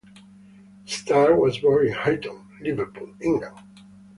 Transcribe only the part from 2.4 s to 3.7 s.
Liverpool, England.